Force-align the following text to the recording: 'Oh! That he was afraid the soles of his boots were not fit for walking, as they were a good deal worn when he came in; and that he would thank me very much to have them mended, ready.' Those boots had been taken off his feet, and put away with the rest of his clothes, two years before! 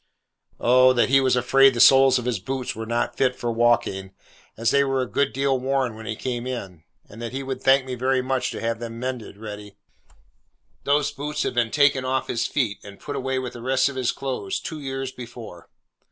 'Oh! 0.59 0.93
That 0.93 1.09
he 1.09 1.21
was 1.21 1.35
afraid 1.35 1.75
the 1.75 1.79
soles 1.79 2.17
of 2.17 2.25
his 2.25 2.39
boots 2.39 2.75
were 2.75 2.87
not 2.87 3.15
fit 3.17 3.35
for 3.35 3.51
walking, 3.51 4.13
as 4.57 4.71
they 4.71 4.83
were 4.83 5.03
a 5.03 5.05
good 5.05 5.31
deal 5.31 5.59
worn 5.59 5.93
when 5.93 6.07
he 6.07 6.15
came 6.15 6.47
in; 6.47 6.83
and 7.07 7.21
that 7.21 7.33
he 7.33 7.43
would 7.43 7.61
thank 7.61 7.85
me 7.85 7.93
very 7.93 8.23
much 8.23 8.49
to 8.49 8.59
have 8.61 8.79
them 8.79 8.97
mended, 8.99 9.37
ready.' 9.37 9.75
Those 10.85 11.11
boots 11.11 11.43
had 11.43 11.53
been 11.53 11.69
taken 11.69 12.03
off 12.03 12.29
his 12.29 12.47
feet, 12.47 12.79
and 12.83 12.99
put 12.99 13.15
away 13.15 13.37
with 13.37 13.53
the 13.53 13.61
rest 13.61 13.89
of 13.89 13.95
his 13.95 14.11
clothes, 14.11 14.59
two 14.59 14.79
years 14.81 15.11
before! 15.11 15.69